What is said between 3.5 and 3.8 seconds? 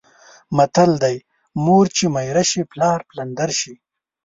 شي.